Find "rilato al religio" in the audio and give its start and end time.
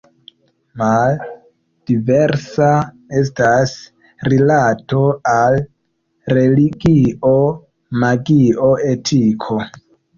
4.35-7.37